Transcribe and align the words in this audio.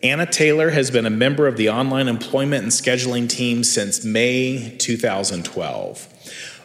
Anna 0.00 0.26
Taylor 0.26 0.70
has 0.70 0.92
been 0.92 1.06
a 1.06 1.10
member 1.10 1.48
of 1.48 1.56
the 1.56 1.70
online 1.70 2.06
employment 2.06 2.62
and 2.62 2.70
scheduling 2.70 3.28
team 3.28 3.64
since 3.64 4.04
May 4.04 4.76
2012. 4.78 6.08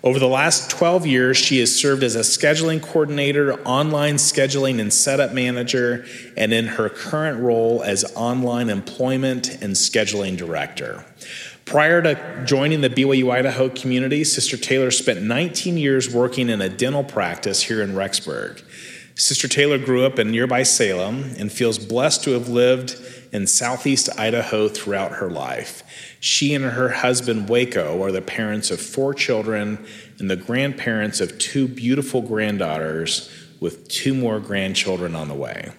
Over 0.03 0.19
the 0.19 0.27
last 0.27 0.69
12 0.69 1.07
years, 1.07 1.35
she 1.35 1.57
has 1.59 1.75
served 1.75 2.04
as 2.04 2.15
a 2.15 2.19
scheduling 2.19 2.79
coordinator, 2.79 3.59
online 3.63 4.15
scheduling 4.17 4.79
and 4.79 4.93
setup 4.93 5.33
manager, 5.33 6.05
and 6.38 6.54
in 6.54 6.67
her 6.67 6.89
current 6.89 7.41
role 7.41 7.81
as 7.81 8.05
online 8.15 8.69
employment 8.69 9.50
and 9.63 9.74
scheduling 9.74 10.38
director. 10.38 11.04
Prior 11.65 12.04
to 12.04 12.44
joining 12.46 12.81
the 12.81 12.90
BYU 12.90 13.31
Idaho 13.31 13.68
community, 13.70 14.24
Sister 14.24 14.58
Taylor 14.58 14.92
spent 14.92 15.24
19 15.24 15.78
years 15.78 16.13
working 16.13 16.50
in 16.50 16.62
a 16.62 16.70
dental 16.70 17.04
practice 17.04 17.63
here 17.63 17.81
in 17.81 17.94
Rexburg. 17.94 18.62
Sister 19.16 19.48
Taylor 19.48 19.77
grew 19.77 20.05
up 20.05 20.17
in 20.17 20.31
nearby 20.31 20.63
Salem 20.63 21.35
and 21.38 21.52
feels 21.52 21.77
blessed 21.77 22.23
to 22.23 22.31
have 22.31 22.49
lived 22.49 22.95
in 23.31 23.45
southeast 23.45 24.09
Idaho 24.17 24.67
throughout 24.67 25.13
her 25.13 25.30
life. 25.30 25.84
She 26.20 26.54
and 26.55 26.66
her 26.66 26.90
husband, 26.90 27.48
Waco, 27.48 28.02
are 28.04 28.12
the 28.12 28.21
parents 28.21 28.71
of 28.71 28.81
four 28.81 29.13
children 29.13 29.85
and 30.20 30.30
the 30.30 30.35
grandparents 30.35 31.21
of 31.21 31.38
two 31.38 31.68
beautiful 31.68 32.21
granddaughters 32.21 33.30
with 33.59 33.88
two 33.88 34.13
more 34.13 34.40
grandchildren 34.40 35.16
on 35.16 35.27
the 35.27 35.35
way. 35.35 35.71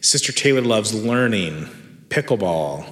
Sister 0.00 0.32
Taylor 0.32 0.60
loves 0.60 0.94
learning, 0.94 1.66
pickleball, 2.08 2.84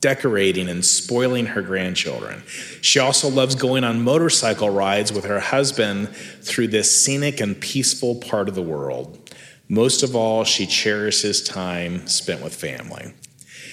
decorating, 0.00 0.68
and 0.68 0.84
spoiling 0.84 1.46
her 1.46 1.62
grandchildren. 1.62 2.42
She 2.82 2.98
also 2.98 3.28
loves 3.28 3.54
going 3.54 3.84
on 3.84 4.02
motorcycle 4.02 4.68
rides 4.68 5.12
with 5.12 5.24
her 5.24 5.40
husband 5.40 6.08
through 6.42 6.68
this 6.68 7.04
scenic 7.04 7.40
and 7.40 7.58
peaceful 7.58 8.16
part 8.16 8.48
of 8.48 8.54
the 8.54 8.62
world. 8.62 9.23
Most 9.68 10.02
of 10.02 10.14
all, 10.14 10.44
she 10.44 10.66
cherishes 10.66 11.42
time 11.42 12.06
spent 12.06 12.42
with 12.42 12.54
family. 12.54 13.14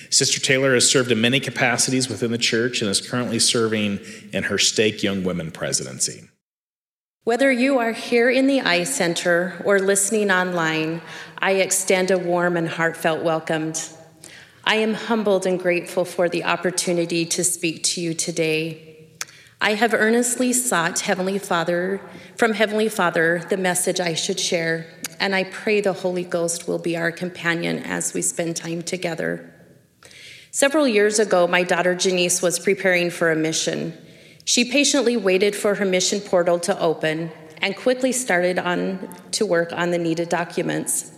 Sister 0.09 0.39
Taylor 0.39 0.73
has 0.73 0.89
served 0.89 1.11
in 1.11 1.21
many 1.21 1.39
capacities 1.39 2.09
within 2.09 2.31
the 2.31 2.37
church 2.37 2.81
and 2.81 2.89
is 2.89 2.99
currently 3.05 3.39
serving 3.39 3.99
in 4.33 4.43
her 4.43 4.57
stake 4.57 5.03
Young 5.03 5.23
Women 5.23 5.51
presidency. 5.51 6.27
Whether 7.23 7.51
you 7.51 7.77
are 7.77 7.91
here 7.91 8.29
in 8.29 8.47
the 8.47 8.61
I 8.61 8.83
Center 8.83 9.61
or 9.63 9.79
listening 9.79 10.31
online, 10.31 11.01
I 11.37 11.53
extend 11.53 12.09
a 12.09 12.17
warm 12.17 12.57
and 12.57 12.67
heartfelt 12.67 13.23
welcome. 13.23 13.73
I 14.63 14.75
am 14.75 14.93
humbled 14.93 15.45
and 15.45 15.59
grateful 15.59 16.03
for 16.03 16.27
the 16.27 16.43
opportunity 16.43 17.25
to 17.25 17.43
speak 17.43 17.83
to 17.83 18.01
you 18.01 18.13
today. 18.13 18.90
I 19.63 19.75
have 19.75 19.93
earnestly 19.93 20.53
sought 20.53 21.01
Heavenly 21.01 21.37
Father 21.37 22.01
from 22.35 22.53
Heavenly 22.53 22.89
Father 22.89 23.43
the 23.47 23.57
message 23.57 23.99
I 23.99 24.15
should 24.15 24.39
share, 24.39 24.87
and 25.19 25.35
I 25.35 25.43
pray 25.43 25.81
the 25.81 25.93
Holy 25.93 26.23
Ghost 26.23 26.67
will 26.67 26.79
be 26.79 26.97
our 26.97 27.11
companion 27.11 27.77
as 27.83 28.15
we 28.15 28.23
spend 28.23 28.55
time 28.55 28.81
together. 28.81 29.53
Several 30.49 30.87
years 30.87 31.19
ago, 31.19 31.45
my 31.45 31.61
daughter 31.61 31.93
Janice 31.93 32.41
was 32.41 32.57
preparing 32.57 33.11
for 33.11 33.31
a 33.31 33.35
mission. 33.35 33.95
She 34.45 34.65
patiently 34.65 35.15
waited 35.15 35.55
for 35.55 35.75
her 35.75 35.85
mission 35.85 36.21
portal 36.21 36.57
to 36.61 36.79
open 36.79 37.31
and 37.59 37.75
quickly 37.75 38.11
started 38.11 38.57
on 38.57 39.15
to 39.33 39.45
work 39.45 39.71
on 39.73 39.91
the 39.91 39.99
needed 39.99 40.29
documents. 40.29 41.11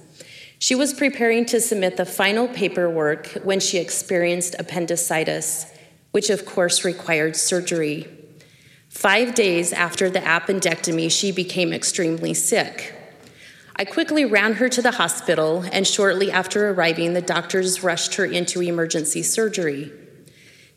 She 0.60 0.76
was 0.76 0.94
preparing 0.94 1.46
to 1.46 1.62
submit 1.62 1.96
the 1.96 2.06
final 2.06 2.50
paperwork 2.50 3.28
when 3.46 3.62
she 3.62 3.78
experienced 3.78 4.58
appendicitis, 4.60 5.72
which 6.12 6.30
of 6.30 6.46
course 6.46 6.84
required 6.84 7.38
surgery. 7.38 8.20
Five 8.94 9.34
days 9.34 9.74
after 9.74 10.10
the 10.10 10.20
appendectomy, 10.20 11.12
she 11.12 11.32
became 11.32 11.74
extremely 11.74 12.34
sick. 12.34 12.94
I 13.76 13.86
quickly 13.86 14.24
ran 14.24 14.54
her 14.54 14.70
to 14.70 14.82
the 14.84 14.92
hospital, 14.92 15.66
and 15.74 15.86
shortly 15.86 16.32
after 16.32 16.70
arriving, 16.70 17.14
the 17.14 17.22
doctors 17.22 17.84
rushed 17.84 18.16
her 18.16 18.24
into 18.24 18.62
emergency 18.62 19.24
surgery. 19.24 19.92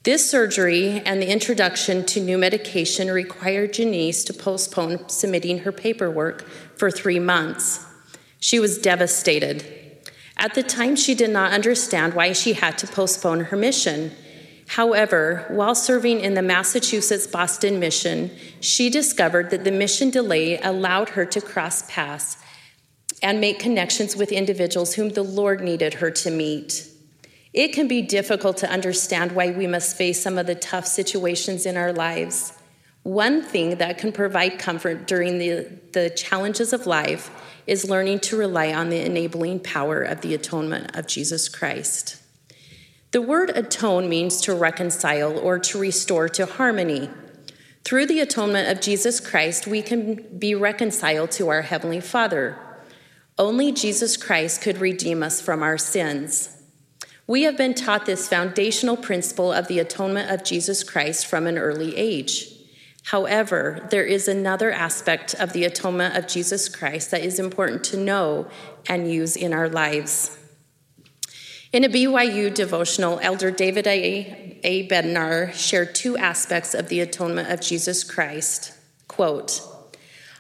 This 0.03 0.29
surgery 0.29 1.03
and 1.05 1.21
the 1.21 1.31
introduction 1.31 2.07
to 2.07 2.21
new 2.21 2.39
medication 2.39 3.11
required 3.11 3.75
Janice 3.75 4.25
to 4.25 4.33
postpone 4.33 5.09
submitting 5.11 5.59
her 5.59 5.71
paperwork 5.71 6.49
for 6.75 6.91
three 6.91 7.21
months. 7.21 7.85
She 8.41 8.59
was 8.59 8.79
devastated. 8.79 9.65
At 10.39 10.55
the 10.55 10.63
time, 10.63 10.97
she 10.97 11.15
did 11.15 11.31
not 11.31 11.53
understand 11.53 12.15
why 12.15 12.33
she 12.33 12.55
had 12.55 12.79
to 12.79 12.87
postpone 12.87 13.41
her 13.41 13.57
mission. 13.57 14.13
However, 14.69 15.45
while 15.49 15.75
serving 15.75 16.21
in 16.21 16.35
the 16.35 16.43
Massachusetts 16.43 17.27
Boston 17.27 17.79
mission, 17.79 18.31
she 18.61 18.91
discovered 18.91 19.51
that 19.51 19.65
the 19.65 19.71
mission 19.71 20.11
delay 20.11 20.59
allowed 20.59 21.11
her 21.11 21.25
to 21.27 21.41
cross 21.41 21.89
paths 21.91 22.37
and 23.23 23.41
make 23.41 23.59
connections 23.59 24.17
with 24.17 24.33
individuals 24.33 24.95
whom 24.95 25.11
the 25.11 25.23
Lord 25.23 25.61
needed 25.61 25.95
her 25.95 26.11
to 26.11 26.31
meet. 26.31 26.89
It 27.53 27.73
can 27.73 27.89
be 27.89 28.03
difficult 28.03 28.59
to 28.59 28.71
understand 28.71 29.33
why 29.33 29.51
we 29.51 29.67
must 29.67 29.97
face 29.97 30.21
some 30.21 30.37
of 30.37 30.47
the 30.47 30.55
tough 30.55 30.87
situations 30.87 31.65
in 31.65 31.77
our 31.77 31.93
lives. 31.93 32.53
One 33.03 33.41
thing 33.41 33.77
that 33.77 33.99
can 33.99 34.13
provide 34.13 34.59
comfort 34.59 35.07
during 35.07 35.39
the, 35.39 35.69
the 35.93 36.11
challenges 36.11 36.73
of 36.73 36.87
life 36.87 37.31
is 37.67 37.89
learning 37.89 38.19
to 38.21 38.37
rely 38.37 38.75
on 38.75 38.91
the 38.91 39.01
enabling 39.01 39.61
power 39.61 40.03
of 40.03 40.21
the 40.21 40.35
atonement 40.35 40.95
of 40.97 41.07
Jesus 41.07 41.49
Christ. 41.49 42.21
The 43.13 43.23
word 43.23 43.51
atone 43.51 44.09
means 44.09 44.41
to 44.43 44.55
reconcile 44.55 45.39
or 45.39 45.59
to 45.61 45.79
restore 45.79 46.29
to 46.31 46.47
harmony. 46.47 47.09
Through 47.85 48.07
the 48.07 48.21
atonement 48.21 48.69
of 48.69 48.81
Jesus 48.81 49.21
Christ, 49.21 49.67
we 49.67 49.81
can 49.81 50.39
be 50.39 50.55
reconciled 50.55 51.31
to 51.33 51.49
our 51.49 51.63
Heavenly 51.63 52.01
Father. 52.01 52.59
Only 53.39 53.71
Jesus 53.71 54.17
Christ 54.17 54.61
could 54.61 54.79
redeem 54.79 55.23
us 55.23 55.41
from 55.41 55.63
our 55.63 55.79
sins. 55.79 56.65
We 57.29 57.43
have 57.43 57.57
been 57.57 57.75
taught 57.75 58.07
this 58.07 58.29
foundational 58.29 58.97
principle 58.97 59.53
of 59.53 59.69
the 59.69 59.79
atonement 59.79 60.31
of 60.31 60.45
Jesus 60.45 60.83
Christ 60.83 61.27
from 61.27 61.47
an 61.47 61.59
early 61.59 61.97
age. 61.97 62.49
However, 63.05 63.87
there 63.91 64.05
is 64.05 64.27
another 64.27 64.73
aspect 64.73 65.35
of 65.35 65.53
the 65.53 65.65
atonement 65.65 66.17
of 66.17 66.27
Jesus 66.27 66.69
Christ 66.69 67.13
that 67.13 67.23
is 67.23 67.39
important 67.39 67.85
to 67.85 67.97
know 67.97 68.49
and 68.89 69.13
use 69.13 69.37
in 69.37 69.53
our 69.53 69.69
lives. 69.69 70.37
In 71.77 71.85
a 71.85 71.91
BYU 71.91 72.55
devotional, 72.55 73.21
Elder 73.21 73.51
David 73.51 73.87
A. 73.87 74.59
a. 74.65 74.89
Bednar 74.89 75.53
shared 75.53 75.95
two 75.95 76.17
aspects 76.17 76.73
of 76.73 76.89
the 76.89 77.01
atonement 77.01 77.53
of 77.53 77.61
Jesus 77.61 78.03
Christ. 78.03 78.73
Quote, 79.09 79.61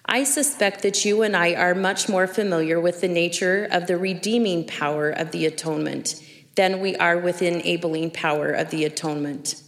I 0.06 0.24
suspect 0.24 0.80
that 0.80 1.04
you 1.04 1.20
and 1.20 1.36
I 1.36 1.52
are 1.52 1.74
much 1.74 2.08
more 2.08 2.26
familiar 2.26 2.80
with 2.80 3.02
the 3.02 3.08
nature 3.08 3.68
of 3.70 3.86
the 3.86 3.98
redeeming 3.98 4.66
power 4.66 5.10
of 5.10 5.30
the 5.30 5.44
atonement 5.44 6.14
than 6.54 6.80
we 6.80 6.96
are 6.96 7.18
with 7.18 7.40
the 7.40 7.48
enabling 7.48 8.12
power 8.12 8.50
of 8.50 8.70
the 8.70 8.86
atonement. 8.86 9.62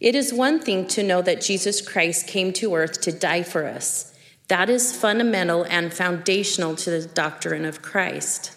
It 0.00 0.16
is 0.16 0.34
one 0.34 0.58
thing 0.58 0.88
to 0.88 1.04
know 1.04 1.22
that 1.22 1.40
Jesus 1.40 1.80
Christ 1.80 2.26
came 2.26 2.52
to 2.54 2.74
earth 2.74 3.00
to 3.02 3.12
die 3.12 3.44
for 3.44 3.64
us. 3.64 4.12
That 4.48 4.68
is 4.68 4.96
fundamental 4.96 5.62
and 5.70 5.94
foundational 5.94 6.74
to 6.74 6.90
the 6.90 7.06
doctrine 7.06 7.64
of 7.64 7.80
Christ. 7.80 8.56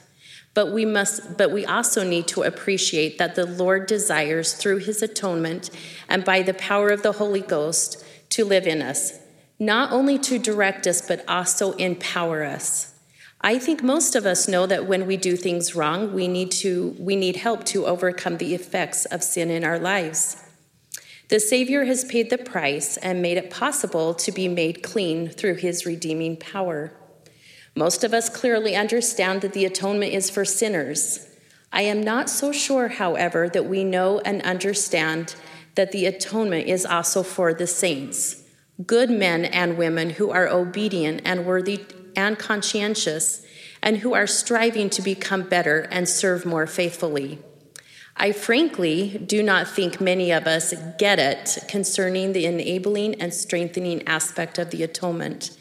But 0.55 0.71
we 0.71 0.85
must 0.85 1.37
but 1.37 1.51
we 1.51 1.63
also 1.65 2.03
need 2.03 2.27
to 2.29 2.41
appreciate 2.41 3.19
that 3.19 3.35
the 3.35 3.45
Lord 3.45 3.85
desires 3.85 4.53
through 4.53 4.77
his 4.77 5.03
atonement 5.03 5.69
and 6.09 6.25
by 6.25 6.41
the 6.41 6.55
power 6.55 6.89
of 6.89 7.03
the 7.03 7.11
Holy 7.11 7.41
Ghost 7.41 8.03
to 8.29 8.43
live 8.43 8.65
in 8.65 8.81
us 8.81 9.19
not 9.59 9.91
only 9.91 10.17
to 10.19 10.39
direct 10.39 10.87
us, 10.87 11.01
but 11.01 11.23
also 11.27 11.73
empower 11.73 12.43
us. 12.43 12.93
I 13.41 13.59
think 13.59 13.83
most 13.83 14.15
of 14.15 14.25
us 14.25 14.47
know 14.47 14.65
that 14.65 14.87
when 14.87 15.05
we 15.05 15.17
do 15.17 15.35
things 15.35 15.75
wrong, 15.75 16.13
we 16.13 16.27
need, 16.27 16.51
to, 16.53 16.95
we 16.99 17.15
need 17.15 17.37
help 17.37 17.63
to 17.65 17.85
overcome 17.85 18.37
the 18.37 18.55
effects 18.55 19.05
of 19.05 19.23
sin 19.23 19.51
in 19.51 19.63
our 19.63 19.77
lives. 19.77 20.41
The 21.29 21.39
Savior 21.39 21.85
has 21.85 22.03
paid 22.05 22.29
the 22.29 22.37
price 22.37 22.97
and 22.97 23.21
made 23.21 23.37
it 23.37 23.49
possible 23.49 24.13
to 24.15 24.31
be 24.31 24.47
made 24.47 24.83
clean 24.83 25.29
through 25.29 25.55
his 25.55 25.85
redeeming 25.85 26.37
power. 26.37 26.91
Most 27.75 28.03
of 28.03 28.13
us 28.13 28.29
clearly 28.29 28.75
understand 28.75 29.41
that 29.41 29.53
the 29.53 29.65
atonement 29.65 30.13
is 30.13 30.29
for 30.29 30.45
sinners. 30.45 31.27
I 31.73 31.81
am 31.81 32.01
not 32.01 32.29
so 32.29 32.53
sure, 32.53 32.87
however, 32.87 33.49
that 33.49 33.65
we 33.65 33.83
know 33.83 34.19
and 34.19 34.41
understand 34.43 35.35
that 35.75 35.91
the 35.91 36.05
atonement 36.05 36.67
is 36.67 36.85
also 36.85 37.21
for 37.21 37.53
the 37.53 37.67
saints 37.67 38.41
good 38.85 39.09
men 39.09 39.45
and 39.45 39.77
women 39.77 40.09
who 40.09 40.31
are 40.31 40.49
obedient 40.49 41.21
and 41.23 41.45
worthy 41.45 41.85
and 42.15 42.37
conscientious, 42.37 43.45
and 43.81 43.97
who 43.97 44.13
are 44.13 44.27
striving 44.27 44.89
to 44.89 45.01
become 45.01 45.43
better 45.43 45.87
and 45.91 46.09
serve 46.09 46.45
more 46.45 46.67
faithfully. 46.67 47.39
I 48.17 48.31
frankly 48.31 49.21
do 49.25 49.43
not 49.43 49.67
think 49.67 49.99
many 49.99 50.31
of 50.31 50.47
us 50.47 50.73
get 50.97 51.19
it 51.19 51.57
concerning 51.67 52.33
the 52.33 52.45
enabling 52.45 53.15
and 53.21 53.33
strengthening 53.33 54.07
aspect 54.07 54.57
of 54.57 54.71
the 54.71 54.83
atonement. 54.83 55.51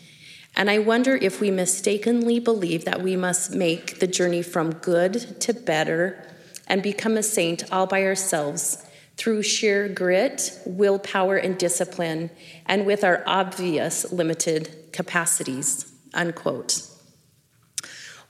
And 0.56 0.70
I 0.70 0.78
wonder 0.78 1.16
if 1.16 1.40
we 1.40 1.50
mistakenly 1.50 2.38
believe 2.38 2.84
that 2.84 3.02
we 3.02 3.16
must 3.16 3.52
make 3.52 3.98
the 3.98 4.06
journey 4.06 4.42
from 4.42 4.74
good 4.74 5.40
to 5.40 5.52
better 5.52 6.24
and 6.66 6.82
become 6.82 7.16
a 7.16 7.22
saint 7.22 7.70
all 7.72 7.86
by 7.86 8.04
ourselves 8.04 8.84
through 9.16 9.42
sheer 9.42 9.88
grit, 9.88 10.58
willpower, 10.66 11.36
and 11.36 11.58
discipline, 11.58 12.30
and 12.66 12.86
with 12.86 13.04
our 13.04 13.22
obvious 13.26 14.10
limited 14.12 14.92
capacities. 14.92 15.92
Unquote. 16.12 16.82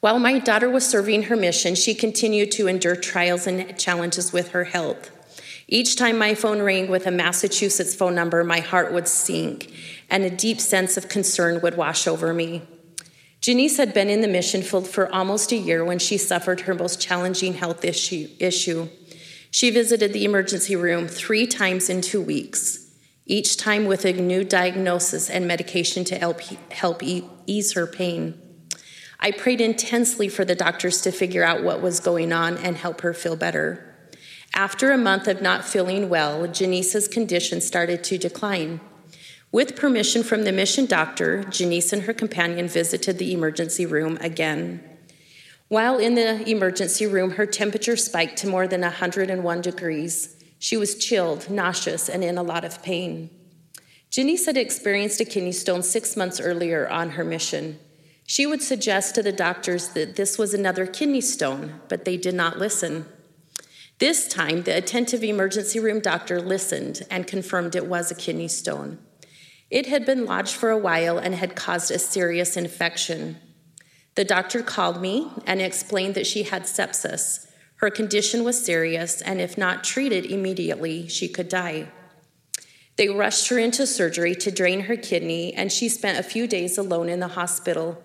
While 0.00 0.18
my 0.18 0.38
daughter 0.38 0.68
was 0.68 0.86
serving 0.86 1.24
her 1.24 1.36
mission, 1.36 1.74
she 1.74 1.94
continued 1.94 2.52
to 2.52 2.66
endure 2.66 2.96
trials 2.96 3.46
and 3.46 3.78
challenges 3.78 4.32
with 4.32 4.50
her 4.50 4.64
health. 4.64 5.10
Each 5.66 5.96
time 5.96 6.18
my 6.18 6.34
phone 6.34 6.60
rang 6.60 6.88
with 6.88 7.06
a 7.06 7.10
Massachusetts 7.10 7.94
phone 7.94 8.14
number, 8.14 8.44
my 8.44 8.60
heart 8.60 8.92
would 8.92 9.08
sink 9.08 9.72
and 10.10 10.22
a 10.22 10.30
deep 10.30 10.60
sense 10.60 10.96
of 10.96 11.08
concern 11.08 11.60
would 11.62 11.76
wash 11.76 12.06
over 12.06 12.34
me. 12.34 12.62
Janice 13.40 13.76
had 13.76 13.92
been 13.92 14.08
in 14.08 14.20
the 14.20 14.28
mission 14.28 14.62
field 14.62 14.88
for 14.88 15.12
almost 15.12 15.52
a 15.52 15.56
year 15.56 15.84
when 15.84 15.98
she 15.98 16.16
suffered 16.16 16.60
her 16.60 16.74
most 16.74 17.00
challenging 17.00 17.54
health 17.54 17.84
issue. 17.84 18.88
She 19.50 19.70
visited 19.70 20.12
the 20.12 20.24
emergency 20.24 20.76
room 20.76 21.08
three 21.08 21.46
times 21.46 21.90
in 21.90 22.00
two 22.00 22.20
weeks, 22.20 22.90
each 23.26 23.56
time 23.56 23.86
with 23.86 24.04
a 24.04 24.12
new 24.12 24.44
diagnosis 24.44 25.30
and 25.30 25.46
medication 25.46 26.04
to 26.04 26.16
help, 26.16 26.40
help 26.70 27.02
ease 27.02 27.72
her 27.74 27.86
pain. 27.86 28.40
I 29.20 29.30
prayed 29.30 29.60
intensely 29.60 30.28
for 30.28 30.44
the 30.44 30.54
doctors 30.54 31.00
to 31.02 31.12
figure 31.12 31.44
out 31.44 31.62
what 31.62 31.80
was 31.80 32.00
going 32.00 32.32
on 32.32 32.58
and 32.58 32.76
help 32.76 33.00
her 33.02 33.14
feel 33.14 33.36
better. 33.36 33.93
After 34.56 34.92
a 34.92 34.98
month 34.98 35.26
of 35.26 35.42
not 35.42 35.64
feeling 35.64 36.08
well, 36.08 36.46
Janice's 36.46 37.08
condition 37.08 37.60
started 37.60 38.04
to 38.04 38.18
decline. 38.18 38.80
With 39.50 39.74
permission 39.74 40.22
from 40.22 40.44
the 40.44 40.52
mission 40.52 40.86
doctor, 40.86 41.42
Janice 41.42 41.92
and 41.92 42.02
her 42.02 42.12
companion 42.12 42.68
visited 42.68 43.18
the 43.18 43.32
emergency 43.32 43.84
room 43.84 44.16
again. 44.20 44.82
While 45.66 45.98
in 45.98 46.14
the 46.14 46.48
emergency 46.48 47.04
room, 47.04 47.32
her 47.32 47.46
temperature 47.46 47.96
spiked 47.96 48.36
to 48.38 48.48
more 48.48 48.68
than 48.68 48.82
101 48.82 49.60
degrees. 49.60 50.36
She 50.60 50.76
was 50.76 50.94
chilled, 50.94 51.50
nauseous, 51.50 52.08
and 52.08 52.22
in 52.22 52.38
a 52.38 52.42
lot 52.42 52.64
of 52.64 52.80
pain. 52.80 53.30
Janice 54.08 54.46
had 54.46 54.56
experienced 54.56 55.20
a 55.20 55.24
kidney 55.24 55.50
stone 55.50 55.82
six 55.82 56.16
months 56.16 56.38
earlier 56.38 56.88
on 56.88 57.10
her 57.10 57.24
mission. 57.24 57.80
She 58.24 58.46
would 58.46 58.62
suggest 58.62 59.16
to 59.16 59.22
the 59.22 59.32
doctors 59.32 59.88
that 59.90 60.14
this 60.14 60.38
was 60.38 60.54
another 60.54 60.86
kidney 60.86 61.20
stone, 61.20 61.80
but 61.88 62.04
they 62.04 62.16
did 62.16 62.34
not 62.34 62.60
listen. 62.60 63.06
This 63.98 64.26
time, 64.26 64.62
the 64.62 64.76
attentive 64.76 65.22
emergency 65.22 65.78
room 65.78 66.00
doctor 66.00 66.40
listened 66.40 67.02
and 67.10 67.26
confirmed 67.26 67.76
it 67.76 67.86
was 67.86 68.10
a 68.10 68.14
kidney 68.14 68.48
stone. 68.48 68.98
It 69.70 69.86
had 69.86 70.04
been 70.04 70.26
lodged 70.26 70.54
for 70.54 70.70
a 70.70 70.78
while 70.78 71.18
and 71.18 71.34
had 71.34 71.54
caused 71.54 71.90
a 71.90 71.98
serious 71.98 72.56
infection. 72.56 73.38
The 74.14 74.24
doctor 74.24 74.62
called 74.62 75.00
me 75.00 75.30
and 75.46 75.60
explained 75.60 76.14
that 76.14 76.26
she 76.26 76.44
had 76.44 76.64
sepsis. 76.64 77.46
Her 77.76 77.90
condition 77.90 78.44
was 78.44 78.64
serious, 78.64 79.20
and 79.20 79.40
if 79.40 79.58
not 79.58 79.84
treated 79.84 80.26
immediately, 80.26 81.08
she 81.08 81.28
could 81.28 81.48
die. 81.48 81.88
They 82.96 83.08
rushed 83.08 83.48
her 83.48 83.58
into 83.58 83.86
surgery 83.86 84.34
to 84.36 84.50
drain 84.50 84.82
her 84.82 84.96
kidney, 84.96 85.52
and 85.54 85.72
she 85.72 85.88
spent 85.88 86.18
a 86.18 86.22
few 86.22 86.46
days 86.46 86.78
alone 86.78 87.08
in 87.08 87.20
the 87.20 87.28
hospital. 87.28 88.02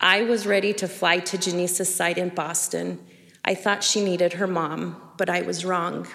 I 0.00 0.22
was 0.22 0.46
ready 0.46 0.72
to 0.74 0.88
fly 0.88 1.18
to 1.18 1.36
Janice's 1.36 1.92
site 1.92 2.18
in 2.18 2.28
Boston. 2.30 3.04
I 3.44 3.54
thought 3.54 3.82
she 3.82 4.04
needed 4.04 4.34
her 4.34 4.46
mom, 4.46 5.00
but 5.16 5.30
I 5.30 5.42
was 5.42 5.64
wrong. 5.64 6.06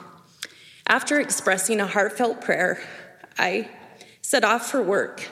After 0.88 1.20
expressing 1.20 1.80
a 1.80 1.88
heartfelt 1.88 2.42
prayer, 2.42 2.80
I 3.38 3.70
set 4.22 4.44
off 4.44 4.70
for 4.70 4.82
work. 4.82 5.30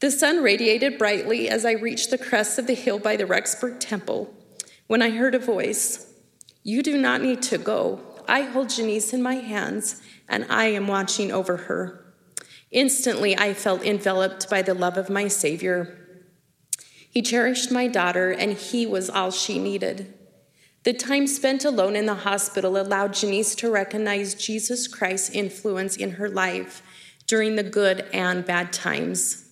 The 0.00 0.10
sun 0.10 0.42
radiated 0.42 0.98
brightly 0.98 1.48
as 1.48 1.64
I 1.64 1.72
reached 1.72 2.10
the 2.10 2.18
crest 2.18 2.58
of 2.58 2.66
the 2.66 2.74
hill 2.74 2.98
by 2.98 3.16
the 3.16 3.24
Rexburg 3.24 3.80
Temple 3.80 4.34
when 4.86 5.02
I 5.02 5.10
heard 5.10 5.34
a 5.34 5.38
voice 5.38 6.06
You 6.62 6.82
do 6.82 6.96
not 6.96 7.22
need 7.22 7.42
to 7.42 7.58
go. 7.58 8.00
I 8.28 8.42
hold 8.42 8.70
Janice 8.70 9.12
in 9.12 9.22
my 9.22 9.36
hands, 9.36 10.02
and 10.28 10.46
I 10.50 10.66
am 10.66 10.88
watching 10.88 11.30
over 11.30 11.56
her. 11.56 12.14
Instantly, 12.70 13.38
I 13.38 13.54
felt 13.54 13.84
enveloped 13.84 14.50
by 14.50 14.62
the 14.62 14.74
love 14.74 14.96
of 14.96 15.08
my 15.08 15.28
Savior. 15.28 15.98
He 17.08 17.22
cherished 17.22 17.70
my 17.70 17.86
daughter, 17.86 18.30
and 18.30 18.52
he 18.52 18.84
was 18.84 19.08
all 19.08 19.30
she 19.30 19.58
needed. 19.58 20.12
The 20.86 20.92
time 20.92 21.26
spent 21.26 21.64
alone 21.64 21.96
in 21.96 22.06
the 22.06 22.14
hospital 22.14 22.80
allowed 22.80 23.12
Janice 23.12 23.56
to 23.56 23.68
recognize 23.68 24.36
Jesus 24.36 24.86
Christ's 24.86 25.30
influence 25.30 25.96
in 25.96 26.12
her 26.12 26.28
life 26.28 26.80
during 27.26 27.56
the 27.56 27.64
good 27.64 28.06
and 28.12 28.46
bad 28.46 28.72
times. 28.72 29.48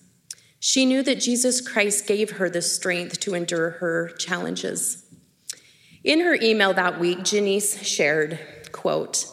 She 0.61 0.85
knew 0.85 1.03
that 1.03 1.19
Jesus 1.19 1.59
Christ 1.59 2.07
gave 2.07 2.37
her 2.37 2.49
the 2.49 2.61
strength 2.61 3.19
to 3.19 3.33
endure 3.33 3.71
her 3.71 4.11
challenges. 4.17 5.03
In 6.05 6.21
her 6.21 6.35
email 6.35 6.73
that 6.73 7.01
week, 7.01 7.25
Janice 7.25 7.85
shared, 7.85 8.39
quote, 8.71 9.25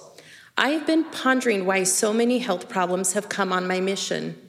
I 0.59 0.71
have 0.71 0.85
been 0.85 1.05
pondering 1.05 1.67
why 1.67 1.85
so 1.85 2.13
many 2.13 2.41
health 2.41 2.69
problems 2.69 3.13
have 3.13 3.29
come 3.29 3.53
on 3.53 3.69
my 3.69 3.79
mission. 3.79 4.42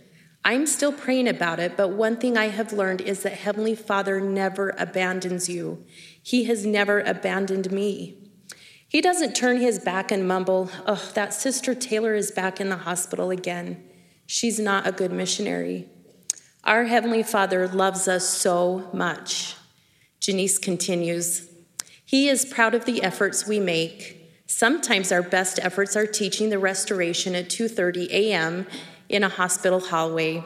I'm 0.45 0.65
still 0.65 0.91
praying 0.91 1.29
about 1.29 1.59
it, 1.59 1.77
but 1.77 1.89
one 1.89 2.17
thing 2.17 2.37
I 2.37 2.47
have 2.47 2.73
learned 2.73 2.99
is 2.99 3.23
that 3.23 3.33
Heavenly 3.33 3.75
Father 3.75 4.19
never 4.19 4.73
abandons 4.77 5.47
you. 5.47 5.85
He 6.21 6.43
has 6.45 6.65
never 6.65 6.99
abandoned 6.99 7.71
me. 7.71 8.17
He 8.87 8.99
doesn't 8.99 9.35
turn 9.35 9.57
his 9.57 9.79
back 9.79 10.11
and 10.11 10.27
mumble, 10.27 10.69
Oh, 10.85 11.11
that 11.15 11.33
sister 11.33 11.73
Taylor 11.73 12.13
is 12.13 12.29
back 12.29 12.59
in 12.59 12.69
the 12.69 12.77
hospital 12.77 13.31
again. 13.31 13.83
She's 14.25 14.59
not 14.59 14.85
a 14.85 14.91
good 14.91 15.11
missionary. 15.11 15.87
Our 16.63 16.85
Heavenly 16.85 17.23
Father 17.23 17.67
loves 17.67 18.07
us 18.07 18.27
so 18.27 18.89
much. 18.93 19.55
Janice 20.19 20.57
continues, 20.57 21.49
He 22.05 22.27
is 22.29 22.45
proud 22.45 22.73
of 22.73 22.85
the 22.85 23.01
efforts 23.01 23.47
we 23.47 23.59
make. 23.59 24.19
Sometimes 24.45 25.11
our 25.11 25.23
best 25.23 25.59
efforts 25.61 25.95
are 25.95 26.05
teaching 26.05 26.49
the 26.49 26.59
restoration 26.59 27.33
at 27.33 27.49
2:30 27.49 28.09
a.m. 28.11 28.67
in 29.13 29.23
a 29.23 29.29
hospital 29.29 29.79
hallway, 29.79 30.43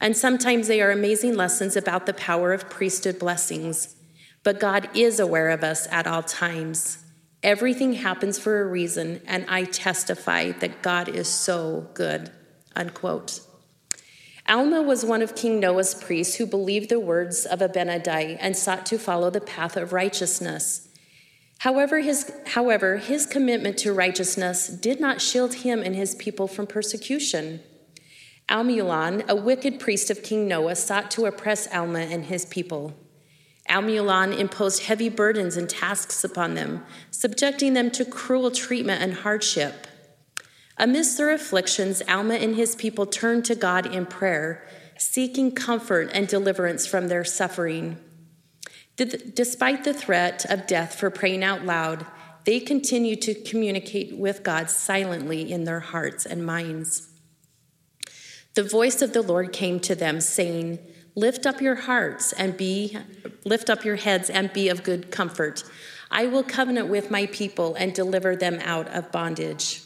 and 0.00 0.16
sometimes 0.16 0.66
they 0.66 0.80
are 0.80 0.90
amazing 0.90 1.36
lessons 1.36 1.76
about 1.76 2.06
the 2.06 2.14
power 2.14 2.54
of 2.54 2.70
priesthood 2.70 3.18
blessings. 3.18 3.96
But 4.42 4.58
God 4.58 4.88
is 4.94 5.20
aware 5.20 5.50
of 5.50 5.62
us 5.62 5.86
at 5.90 6.06
all 6.06 6.22
times. 6.22 7.04
Everything 7.42 7.92
happens 7.92 8.38
for 8.38 8.62
a 8.62 8.66
reason, 8.66 9.20
and 9.26 9.44
I 9.46 9.64
testify 9.64 10.52
that 10.52 10.80
God 10.80 11.10
is 11.10 11.28
so 11.28 11.90
good. 11.92 12.32
Unquote. 12.74 13.40
Alma 14.48 14.80
was 14.80 15.04
one 15.04 15.20
of 15.20 15.36
King 15.36 15.60
Noah's 15.60 15.94
priests 15.94 16.36
who 16.36 16.46
believed 16.46 16.88
the 16.88 16.98
words 16.98 17.44
of 17.44 17.58
Abinadi 17.58 18.38
and 18.40 18.56
sought 18.56 18.86
to 18.86 18.98
follow 18.98 19.28
the 19.28 19.42
path 19.42 19.76
of 19.76 19.92
righteousness. 19.92 20.88
However 21.58 22.00
his, 22.00 22.32
however, 22.46 22.96
his 22.96 23.26
commitment 23.26 23.76
to 23.78 23.92
righteousness 23.92 24.68
did 24.68 24.98
not 24.98 25.20
shield 25.20 25.56
him 25.56 25.82
and 25.82 25.94
his 25.94 26.14
people 26.14 26.48
from 26.48 26.66
persecution. 26.66 27.60
Amulon, 28.48 29.24
a 29.28 29.36
wicked 29.36 29.78
priest 29.78 30.10
of 30.10 30.22
King 30.22 30.48
Noah, 30.48 30.76
sought 30.76 31.10
to 31.12 31.26
oppress 31.26 31.68
Alma 31.72 32.00
and 32.00 32.24
his 32.24 32.46
people. 32.46 32.94
Amulon 33.68 34.32
imposed 34.32 34.84
heavy 34.84 35.10
burdens 35.10 35.56
and 35.56 35.68
tasks 35.68 36.24
upon 36.24 36.54
them, 36.54 36.84
subjecting 37.10 37.74
them 37.74 37.90
to 37.90 38.04
cruel 38.04 38.50
treatment 38.50 39.02
and 39.02 39.12
hardship. 39.12 39.86
Amidst 40.78 41.18
their 41.18 41.30
afflictions, 41.30 42.02
Alma 42.08 42.34
and 42.34 42.56
his 42.56 42.74
people 42.74 43.04
turned 43.04 43.44
to 43.44 43.54
God 43.54 43.84
in 43.86 44.06
prayer, 44.06 44.66
seeking 44.96 45.52
comfort 45.52 46.10
and 46.14 46.26
deliverance 46.26 46.86
from 46.86 47.08
their 47.08 47.24
suffering. 47.24 47.98
Despite 48.96 49.84
the 49.84 49.94
threat 49.94 50.46
of 50.50 50.66
death 50.66 50.94
for 50.94 51.10
praying 51.10 51.44
out 51.44 51.64
loud, 51.64 52.06
they 52.44 52.60
continued 52.60 53.20
to 53.22 53.34
communicate 53.34 54.16
with 54.16 54.42
God 54.42 54.70
silently 54.70 55.52
in 55.52 55.64
their 55.64 55.80
hearts 55.80 56.24
and 56.24 56.46
minds. 56.46 57.07
The 58.54 58.62
voice 58.62 59.02
of 59.02 59.12
the 59.12 59.22
Lord 59.22 59.52
came 59.52 59.80
to 59.80 59.94
them, 59.94 60.20
saying, 60.20 60.78
Lift 61.14 61.46
up 61.46 61.60
your 61.60 61.74
hearts 61.74 62.32
and 62.32 62.56
be, 62.56 62.96
lift 63.44 63.68
up 63.68 63.84
your 63.84 63.96
heads 63.96 64.30
and 64.30 64.52
be 64.52 64.68
of 64.68 64.84
good 64.84 65.10
comfort. 65.10 65.64
I 66.10 66.26
will 66.26 66.42
covenant 66.42 66.88
with 66.88 67.10
my 67.10 67.26
people 67.26 67.74
and 67.74 67.92
deliver 67.92 68.36
them 68.36 68.60
out 68.62 68.88
of 68.88 69.10
bondage. 69.10 69.82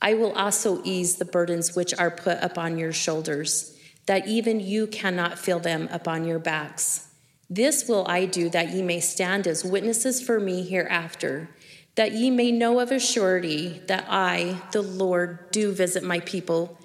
I 0.00 0.14
will 0.14 0.32
also 0.32 0.80
ease 0.84 1.16
the 1.16 1.24
burdens 1.24 1.76
which 1.76 1.94
are 1.98 2.10
put 2.10 2.38
upon 2.42 2.78
your 2.78 2.92
shoulders, 2.92 3.76
that 4.06 4.26
even 4.26 4.60
you 4.60 4.86
cannot 4.86 5.38
feel 5.38 5.60
them 5.60 5.88
upon 5.92 6.24
your 6.24 6.38
backs. 6.38 7.08
This 7.50 7.88
will 7.88 8.06
I 8.08 8.26
do 8.26 8.48
that 8.50 8.70
ye 8.70 8.82
may 8.82 9.00
stand 9.00 9.46
as 9.46 9.64
witnesses 9.64 10.22
for 10.22 10.40
me 10.40 10.62
hereafter, 10.62 11.50
that 11.96 12.12
ye 12.12 12.30
may 12.30 12.50
know 12.50 12.80
of 12.80 12.90
a 12.90 12.98
surety 12.98 13.82
that 13.86 14.06
I, 14.08 14.62
the 14.72 14.82
Lord, 14.82 15.50
do 15.50 15.72
visit 15.72 16.02
my 16.02 16.20
people 16.20 16.78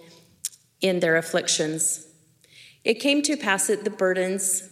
in 0.81 0.99
their 0.99 1.15
afflictions. 1.15 2.07
It 2.83 2.95
came 2.95 3.21
to 3.23 3.35
pass 3.35 3.67
that 3.67 3.83
the 3.83 3.89
burdens 3.89 4.69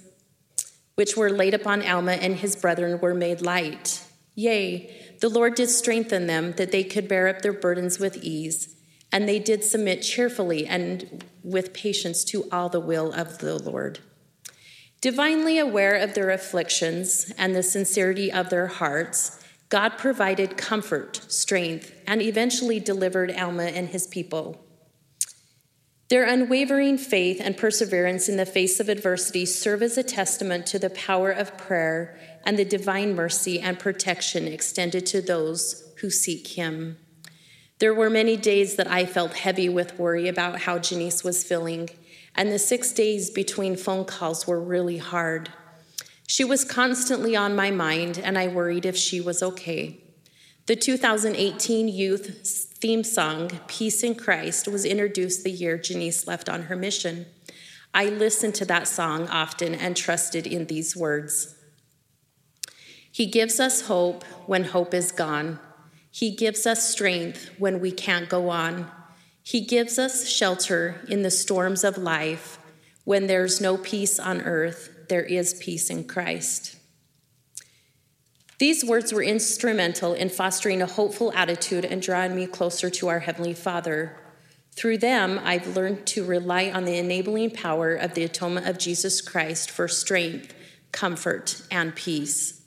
which 0.95 1.17
were 1.17 1.29
laid 1.29 1.53
upon 1.53 1.85
Alma 1.85 2.13
and 2.13 2.37
his 2.37 2.55
brethren 2.55 2.99
were 3.01 3.13
made 3.13 3.41
light. 3.41 4.01
Yea, 4.33 5.17
the 5.19 5.29
Lord 5.29 5.55
did 5.55 5.69
strengthen 5.69 6.27
them 6.27 6.53
that 6.53 6.71
they 6.71 6.83
could 6.83 7.07
bear 7.07 7.27
up 7.27 7.41
their 7.41 7.53
burdens 7.53 7.99
with 7.99 8.23
ease, 8.23 8.75
and 9.11 9.27
they 9.27 9.39
did 9.39 9.63
submit 9.63 10.01
cheerfully 10.01 10.65
and 10.65 11.23
with 11.43 11.73
patience 11.73 12.23
to 12.25 12.49
all 12.51 12.69
the 12.69 12.79
will 12.79 13.11
of 13.13 13.39
the 13.39 13.57
Lord. 13.61 13.99
Divinely 15.01 15.59
aware 15.59 15.95
of 15.95 16.15
their 16.15 16.31
afflictions 16.31 17.31
and 17.37 17.55
the 17.55 17.63
sincerity 17.63 18.31
of 18.31 18.49
their 18.49 18.67
hearts, 18.67 19.43
God 19.69 19.97
provided 19.97 20.57
comfort, 20.57 21.21
strength, 21.27 21.93
and 22.07 22.21
eventually 22.21 22.79
delivered 22.79 23.31
Alma 23.31 23.65
and 23.65 23.89
his 23.89 24.07
people. 24.07 24.64
Their 26.09 26.25
unwavering 26.25 26.99
faith 26.99 27.41
and 27.43 27.57
perseverance 27.57 28.29
in 28.29 28.37
the 28.37 28.45
face 28.45 28.79
of 28.79 28.89
adversity 28.89 29.45
serve 29.45 29.81
as 29.81 29.97
a 29.97 30.03
testament 30.03 30.67
to 30.67 30.77
the 30.77 30.91
power 30.91 31.31
of 31.31 31.57
prayer 31.57 32.19
and 32.45 32.59
the 32.59 32.65
divine 32.65 33.15
mercy 33.15 33.59
and 33.59 33.79
protection 33.79 34.47
extended 34.47 35.07
to 35.07 35.21
those 35.21 35.91
who 36.01 36.11
seek 36.11 36.49
Him. 36.49 36.97
There 37.79 37.93
were 37.93 38.09
many 38.09 38.37
days 38.37 38.75
that 38.75 38.89
I 38.89 39.05
felt 39.05 39.33
heavy 39.33 39.67
with 39.67 39.97
worry 39.97 40.27
about 40.27 40.61
how 40.61 40.77
Janice 40.77 41.23
was 41.23 41.43
feeling, 41.43 41.89
and 42.35 42.51
the 42.51 42.59
six 42.59 42.91
days 42.91 43.31
between 43.31 43.75
phone 43.75 44.05
calls 44.05 44.45
were 44.45 44.61
really 44.61 44.97
hard. 44.97 45.49
She 46.27 46.43
was 46.43 46.63
constantly 46.63 47.35
on 47.35 47.55
my 47.55 47.71
mind, 47.71 48.19
and 48.23 48.37
I 48.37 48.47
worried 48.47 48.85
if 48.85 48.95
she 48.95 49.19
was 49.19 49.41
okay. 49.41 49.99
The 50.67 50.75
2018 50.75 51.87
youth 51.87 52.64
theme 52.77 53.03
song, 53.03 53.49
Peace 53.67 54.03
in 54.03 54.15
Christ, 54.15 54.67
was 54.67 54.85
introduced 54.85 55.43
the 55.43 55.51
year 55.51 55.77
Janice 55.77 56.27
left 56.27 56.49
on 56.49 56.63
her 56.63 56.75
mission. 56.75 57.25
I 57.93 58.05
listened 58.05 58.55
to 58.55 58.65
that 58.65 58.87
song 58.87 59.27
often 59.29 59.73
and 59.73 59.95
trusted 59.95 60.45
in 60.45 60.65
these 60.65 60.95
words 60.95 61.55
He 63.11 63.25
gives 63.25 63.59
us 63.59 63.87
hope 63.87 64.23
when 64.45 64.65
hope 64.65 64.93
is 64.93 65.11
gone. 65.11 65.59
He 66.11 66.31
gives 66.31 66.65
us 66.65 66.89
strength 66.89 67.49
when 67.57 67.79
we 67.79 67.91
can't 67.91 68.29
go 68.29 68.49
on. 68.49 68.89
He 69.43 69.61
gives 69.61 69.99
us 69.99 70.27
shelter 70.27 71.01
in 71.07 71.21
the 71.21 71.31
storms 71.31 71.83
of 71.83 71.97
life. 71.97 72.57
When 73.03 73.27
there's 73.27 73.61
no 73.61 73.77
peace 73.77 74.19
on 74.19 74.41
earth, 74.41 74.89
there 75.07 75.23
is 75.23 75.53
peace 75.55 75.89
in 75.89 76.05
Christ. 76.05 76.74
These 78.57 78.85
words 78.85 79.11
were 79.11 79.23
instrumental 79.23 80.13
in 80.13 80.29
fostering 80.29 80.81
a 80.81 80.85
hopeful 80.85 81.33
attitude 81.33 81.83
and 81.83 82.01
drawing 82.01 82.35
me 82.35 82.47
closer 82.47 82.89
to 82.89 83.09
our 83.09 83.19
Heavenly 83.19 83.53
Father. 83.53 84.17
Through 84.75 84.99
them, 84.99 85.39
I've 85.43 85.75
learned 85.75 86.05
to 86.07 86.25
rely 86.25 86.71
on 86.71 86.85
the 86.85 86.97
enabling 86.97 87.51
power 87.51 87.95
of 87.95 88.13
the 88.13 88.23
atonement 88.23 88.67
of 88.67 88.77
Jesus 88.77 89.21
Christ 89.21 89.69
for 89.69 89.87
strength, 89.87 90.53
comfort, 90.91 91.61
and 91.69 91.95
peace. 91.95 92.61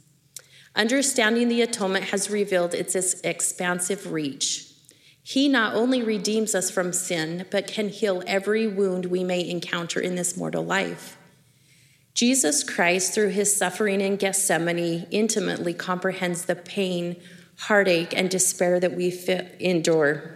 Understanding 0.76 1.48
the 1.48 1.62
atonement 1.62 2.06
has 2.06 2.30
revealed 2.30 2.74
its 2.74 2.94
expansive 3.22 4.12
reach. 4.12 4.66
He 5.22 5.48
not 5.48 5.74
only 5.74 6.02
redeems 6.02 6.54
us 6.54 6.70
from 6.70 6.92
sin, 6.92 7.46
but 7.50 7.66
can 7.66 7.88
heal 7.88 8.22
every 8.26 8.66
wound 8.66 9.06
we 9.06 9.24
may 9.24 9.46
encounter 9.46 10.00
in 10.00 10.14
this 10.14 10.36
mortal 10.36 10.64
life. 10.64 11.18
Jesus 12.14 12.64
Christ, 12.64 13.14
through 13.14 13.28
his 13.28 13.54
suffering 13.54 14.00
in 14.00 14.16
Gethsemane, 14.16 15.06
intimately 15.10 15.72
comprehends 15.74 16.44
the 16.44 16.56
pain, 16.56 17.16
heartache, 17.60 18.12
and 18.16 18.28
despair 18.28 18.80
that 18.80 18.96
we 18.96 19.12
endure. 19.60 20.34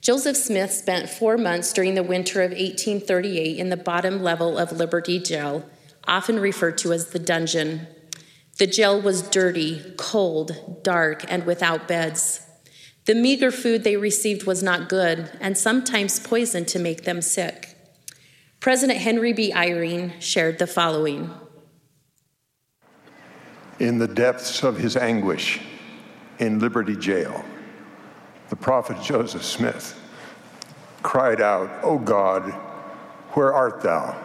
Joseph 0.00 0.36
Smith 0.36 0.70
spent 0.70 1.08
four 1.08 1.38
months 1.38 1.72
during 1.72 1.94
the 1.94 2.02
winter 2.02 2.42
of 2.42 2.50
1838 2.50 3.58
in 3.58 3.70
the 3.70 3.76
bottom 3.76 4.22
level 4.22 4.58
of 4.58 4.70
Liberty 4.70 5.18
Jail, 5.18 5.64
often 6.06 6.38
referred 6.38 6.76
to 6.78 6.92
as 6.92 7.08
the 7.08 7.18
dungeon. 7.18 7.86
The 8.58 8.66
jail 8.66 9.00
was 9.00 9.22
dirty, 9.22 9.94
cold, 9.96 10.82
dark, 10.84 11.24
and 11.28 11.46
without 11.46 11.88
beds. 11.88 12.46
The 13.06 13.14
meager 13.14 13.50
food 13.50 13.82
they 13.82 13.96
received 13.96 14.46
was 14.46 14.62
not 14.62 14.88
good 14.88 15.30
and 15.40 15.58
sometimes 15.58 16.20
poisoned 16.20 16.68
to 16.68 16.78
make 16.78 17.04
them 17.04 17.20
sick. 17.20 17.73
President 18.64 18.98
Henry 18.98 19.34
B. 19.34 19.52
Eyring 19.52 20.18
shared 20.22 20.58
the 20.58 20.66
following 20.66 21.30
In 23.78 23.98
the 23.98 24.08
depths 24.08 24.62
of 24.62 24.78
his 24.78 24.96
anguish 24.96 25.60
in 26.38 26.60
Liberty 26.60 26.96
Jail, 26.96 27.44
the 28.48 28.56
prophet 28.56 29.02
Joseph 29.02 29.44
Smith 29.44 30.00
cried 31.02 31.42
out, 31.42 31.68
O 31.84 31.98
God, 31.98 32.52
where 33.34 33.52
art 33.52 33.82
thou? 33.82 34.16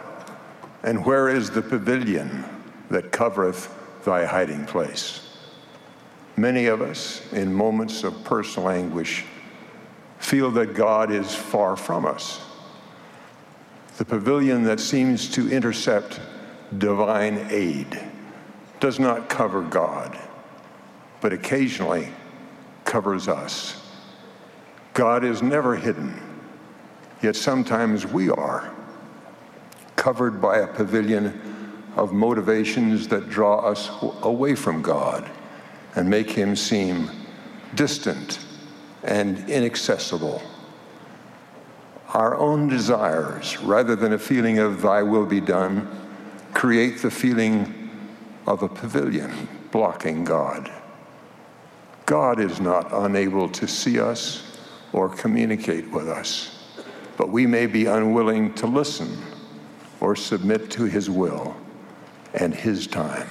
And 0.84 1.04
where 1.04 1.28
is 1.28 1.50
the 1.50 1.60
pavilion 1.60 2.42
that 2.88 3.12
covereth 3.12 3.68
thy 4.06 4.24
hiding 4.24 4.64
place? 4.64 5.36
Many 6.38 6.64
of 6.64 6.80
us, 6.80 7.30
in 7.34 7.52
moments 7.52 8.04
of 8.04 8.24
personal 8.24 8.70
anguish, 8.70 9.22
feel 10.18 10.50
that 10.52 10.72
God 10.72 11.10
is 11.10 11.34
far 11.34 11.76
from 11.76 12.06
us 12.06 12.40
the 14.00 14.04
pavilion 14.06 14.62
that 14.62 14.80
seems 14.80 15.28
to 15.28 15.52
intercept 15.52 16.20
divine 16.78 17.46
aid 17.50 18.02
does 18.80 18.98
not 18.98 19.28
cover 19.28 19.60
God, 19.60 20.18
but 21.20 21.34
occasionally 21.34 22.08
covers 22.86 23.28
us. 23.28 23.78
God 24.94 25.22
is 25.22 25.42
never 25.42 25.76
hidden, 25.76 26.18
yet 27.22 27.36
sometimes 27.36 28.06
we 28.06 28.30
are, 28.30 28.72
covered 29.96 30.40
by 30.40 30.60
a 30.60 30.66
pavilion 30.66 31.38
of 31.94 32.14
motivations 32.14 33.06
that 33.08 33.28
draw 33.28 33.58
us 33.58 33.90
away 34.22 34.54
from 34.54 34.80
God 34.80 35.28
and 35.94 36.08
make 36.08 36.30
him 36.30 36.56
seem 36.56 37.10
distant 37.74 38.38
and 39.02 39.46
inaccessible 39.50 40.40
our 42.14 42.36
own 42.36 42.68
desires, 42.68 43.58
rather 43.62 43.94
than 43.94 44.12
a 44.12 44.18
feeling 44.18 44.58
of 44.58 44.82
thy 44.82 45.02
will 45.02 45.26
be 45.26 45.40
done, 45.40 45.88
create 46.52 47.00
the 47.02 47.10
feeling 47.10 47.90
of 48.46 48.62
a 48.62 48.68
pavilion 48.68 49.48
blocking 49.70 50.24
God. 50.24 50.70
God 52.06 52.40
is 52.40 52.60
not 52.60 52.92
unable 52.92 53.48
to 53.50 53.68
see 53.68 54.00
us 54.00 54.58
or 54.92 55.08
communicate 55.08 55.88
with 55.90 56.08
us, 56.08 56.64
but 57.16 57.28
we 57.28 57.46
may 57.46 57.66
be 57.66 57.86
unwilling 57.86 58.54
to 58.54 58.66
listen 58.66 59.16
or 60.00 60.16
submit 60.16 60.70
to 60.72 60.84
his 60.84 61.08
will 61.08 61.56
and 62.34 62.52
his 62.52 62.88
time. 62.88 63.28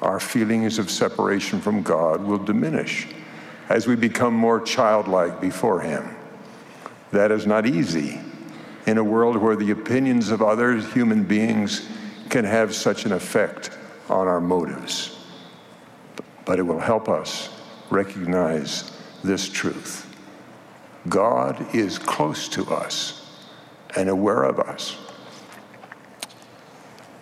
Our 0.00 0.20
feelings 0.20 0.78
of 0.78 0.90
separation 0.90 1.60
from 1.60 1.82
God 1.82 2.22
will 2.22 2.38
diminish 2.38 3.08
as 3.68 3.88
we 3.88 3.96
become 3.96 4.34
more 4.34 4.60
childlike 4.60 5.40
before 5.40 5.80
him 5.80 6.16
that 7.12 7.30
is 7.30 7.46
not 7.46 7.66
easy 7.66 8.20
in 8.86 8.98
a 8.98 9.04
world 9.04 9.36
where 9.36 9.56
the 9.56 9.70
opinions 9.70 10.30
of 10.30 10.42
other 10.42 10.76
human 10.76 11.22
beings 11.22 11.88
can 12.30 12.44
have 12.44 12.74
such 12.74 13.04
an 13.04 13.12
effect 13.12 13.70
on 14.08 14.26
our 14.26 14.40
motives. 14.40 15.18
But 16.44 16.58
it 16.58 16.62
will 16.62 16.80
help 16.80 17.08
us 17.08 17.48
recognize 17.90 18.90
this 19.22 19.48
truth 19.48 20.08
God 21.08 21.74
is 21.74 21.98
close 21.98 22.48
to 22.50 22.64
us 22.72 23.28
and 23.96 24.08
aware 24.08 24.44
of 24.44 24.58
us 24.58 24.96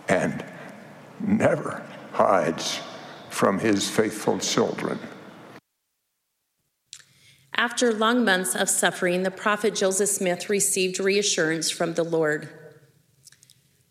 and 0.09 0.45
never 1.21 1.87
hides 2.13 2.81
from 3.31 3.59
his 3.59 3.89
faithful 3.89 4.39
children. 4.39 4.99
After 7.61 7.93
long 7.93 8.25
months 8.25 8.57
of 8.57 8.71
suffering, 8.71 9.23
the 9.23 9.31
prophet 9.31 9.75
Joseph 9.75 10.09
Smith 10.09 10.49
received 10.49 10.99
reassurance 10.99 11.69
from 11.69 11.93
the 11.93 12.03
Lord. 12.03 12.49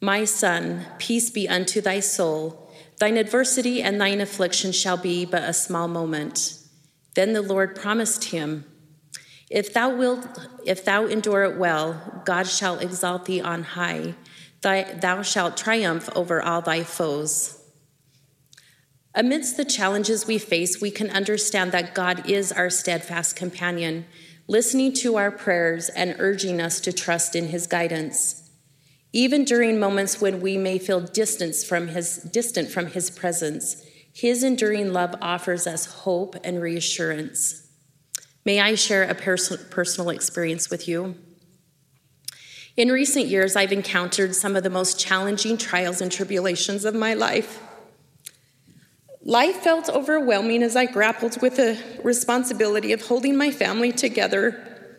My 0.02 0.26
son, 0.26 0.88
peace 0.98 1.30
be 1.30 1.48
unto 1.48 1.80
thy 1.80 2.00
soul. 2.00 2.74
Thine 2.98 3.16
adversity 3.16 3.80
and 3.84 4.02
thine 4.02 4.22
affliction 4.22 4.72
shall 4.72 4.98
be 4.98 5.24
but 5.24 5.44
a 5.44 5.54
small 5.54 5.88
moment. 5.88 6.58
Then 7.14 7.34
the 7.34 7.44
Lord 7.44 7.76
promised 7.76 8.24
him, 8.24 8.66
If 9.52 9.72
thou 9.72 9.96
wilt, 9.96 10.26
if 10.66 10.84
thou 10.84 11.06
endure 11.06 11.44
it 11.44 11.60
well, 11.60 12.24
God 12.26 12.48
shall 12.48 12.80
exalt 12.80 13.26
thee 13.26 13.40
on 13.40 13.62
high. 13.62 14.16
Thou 14.62 15.22
shalt 15.22 15.58
triumph 15.58 16.10
over 16.16 16.42
all 16.42 16.64
thy 16.64 16.82
foes. 16.82 17.59
Amidst 19.20 19.58
the 19.58 19.66
challenges 19.66 20.26
we 20.26 20.38
face, 20.38 20.80
we 20.80 20.92
can 20.92 21.10
understand 21.10 21.74
that 21.74 21.94
God 21.94 22.30
is 22.30 22.54
our 22.54 22.70
steadfast 22.70 23.36
companion, 23.36 24.06
listening 24.48 24.94
to 24.94 25.18
our 25.18 25.30
prayers 25.30 25.90
and 25.90 26.16
urging 26.20 26.62
us 26.62 26.80
to 26.80 26.94
trust 26.94 27.36
in 27.36 27.50
his 27.50 27.68
guidance. 27.68 28.50
Even 29.12 29.44
during 29.44 29.78
moments 29.78 30.22
when 30.22 30.40
we 30.40 30.58
may 30.58 30.80
feel 30.80 31.02
distant 31.02 31.54
from 31.56 31.90
his, 31.90 32.20
distant 32.32 32.70
from 32.70 32.88
his 32.88 33.10
presence, 33.10 33.84
his 34.14 34.42
enduring 34.42 34.94
love 34.94 35.14
offers 35.22 35.68
us 35.68 35.86
hope 35.86 36.38
and 36.42 36.62
reassurance. 36.62 37.68
May 38.46 38.62
I 38.62 38.76
share 38.76 39.04
a 39.04 39.16
pers- 39.16 39.68
personal 39.70 40.12
experience 40.12 40.70
with 40.70 40.88
you? 40.88 41.16
In 42.78 42.88
recent 42.88 43.26
years, 43.26 43.58
I've 43.58 43.74
encountered 43.74 44.34
some 44.34 44.56
of 44.56 44.64
the 44.64 44.70
most 44.70 44.98
challenging 44.98 45.58
trials 45.58 46.00
and 46.00 46.10
tribulations 46.10 46.86
of 46.86 46.96
my 46.96 47.16
life. 47.16 47.62
Life 49.30 49.58
felt 49.58 49.90
overwhelming 49.90 50.64
as 50.64 50.76
I 50.76 50.88
grappled 50.88 51.40
with 51.40 51.58
the 51.58 51.80
responsibility 52.04 52.94
of 52.94 53.04
holding 53.04 53.38
my 53.38 53.52
family 53.52 53.92
together, 53.92 54.90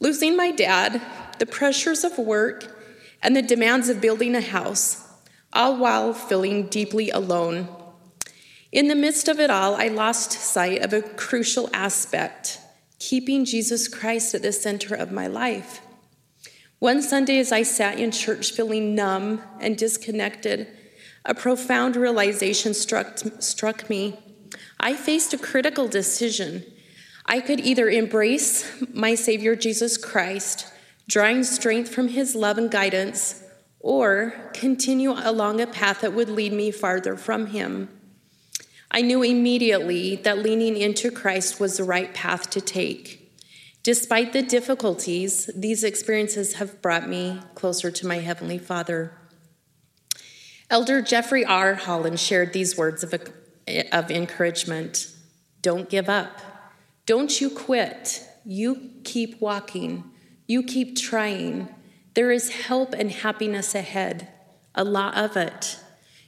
losing 0.00 0.36
my 0.36 0.50
dad, 0.50 1.00
the 1.38 1.46
pressures 1.46 2.02
of 2.02 2.18
work, 2.18 2.76
and 3.22 3.36
the 3.36 3.40
demands 3.40 3.88
of 3.88 4.00
building 4.00 4.34
a 4.34 4.40
house, 4.40 5.06
all 5.52 5.76
while 5.76 6.12
feeling 6.12 6.66
deeply 6.66 7.10
alone. 7.10 7.68
In 8.72 8.88
the 8.88 8.96
midst 8.96 9.28
of 9.28 9.38
it 9.38 9.48
all, 9.48 9.76
I 9.76 9.86
lost 9.86 10.32
sight 10.32 10.82
of 10.82 10.92
a 10.92 11.00
crucial 11.00 11.70
aspect 11.72 12.58
keeping 12.98 13.44
Jesus 13.44 13.86
Christ 13.86 14.34
at 14.34 14.42
the 14.42 14.50
center 14.50 14.96
of 14.96 15.12
my 15.12 15.28
life. 15.28 15.82
One 16.80 17.00
Sunday, 17.00 17.38
as 17.38 17.52
I 17.52 17.62
sat 17.62 18.00
in 18.00 18.10
church 18.10 18.50
feeling 18.50 18.96
numb 18.96 19.40
and 19.60 19.78
disconnected, 19.78 20.66
a 21.28 21.34
profound 21.34 21.94
realization 21.94 22.72
struck, 22.72 23.18
struck 23.38 23.88
me. 23.90 24.18
I 24.80 24.94
faced 24.94 25.34
a 25.34 25.38
critical 25.38 25.86
decision. 25.86 26.64
I 27.26 27.40
could 27.40 27.60
either 27.60 27.90
embrace 27.90 28.82
my 28.94 29.14
Savior 29.14 29.54
Jesus 29.54 29.98
Christ, 29.98 30.66
drawing 31.06 31.44
strength 31.44 31.90
from 31.94 32.08
his 32.08 32.34
love 32.34 32.56
and 32.56 32.70
guidance, 32.70 33.44
or 33.78 34.50
continue 34.54 35.12
along 35.12 35.60
a 35.60 35.66
path 35.66 36.00
that 36.00 36.14
would 36.14 36.30
lead 36.30 36.54
me 36.54 36.70
farther 36.70 37.14
from 37.14 37.48
him. 37.48 37.90
I 38.90 39.02
knew 39.02 39.22
immediately 39.22 40.16
that 40.16 40.38
leaning 40.38 40.78
into 40.78 41.10
Christ 41.10 41.60
was 41.60 41.76
the 41.76 41.84
right 41.84 42.14
path 42.14 42.48
to 42.50 42.62
take. 42.62 43.30
Despite 43.82 44.32
the 44.32 44.42
difficulties, 44.42 45.50
these 45.54 45.84
experiences 45.84 46.54
have 46.54 46.80
brought 46.80 47.06
me 47.06 47.40
closer 47.54 47.90
to 47.90 48.06
my 48.06 48.16
Heavenly 48.20 48.58
Father. 48.58 49.12
Elder 50.70 51.00
Jeffrey 51.00 51.44
R. 51.46 51.74
Holland 51.74 52.20
shared 52.20 52.52
these 52.52 52.76
words 52.76 53.02
of, 53.02 53.14
of 53.92 54.10
encouragement 54.10 55.10
Don't 55.62 55.88
give 55.88 56.08
up. 56.08 56.40
Don't 57.06 57.40
you 57.40 57.48
quit. 57.48 58.22
You 58.44 58.90
keep 59.02 59.40
walking. 59.40 60.04
You 60.46 60.62
keep 60.62 60.96
trying. 60.96 61.74
There 62.14 62.30
is 62.30 62.50
help 62.50 62.92
and 62.92 63.10
happiness 63.10 63.74
ahead, 63.74 64.28
a 64.74 64.84
lot 64.84 65.16
of 65.16 65.36
it. 65.36 65.78